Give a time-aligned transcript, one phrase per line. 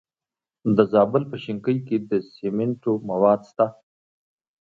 [0.75, 3.65] د زابل په شنکۍ کې د سمنټو مواد شته.